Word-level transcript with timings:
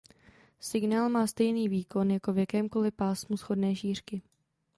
Signál 0.59 1.09
má 1.09 1.27
stejný 1.27 1.69
výkon 1.69 2.17
v 2.31 2.37
jakémkoli 2.37 2.91
pásmu 2.91 3.37
shodné 3.37 3.75
šířky. 3.75 4.21